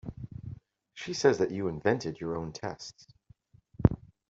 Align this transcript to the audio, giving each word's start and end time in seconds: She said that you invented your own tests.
She 0.95 1.13
said 1.13 1.35
that 1.35 1.51
you 1.51 1.67
invented 1.67 2.19
your 2.19 2.35
own 2.35 2.53
tests. 2.53 3.05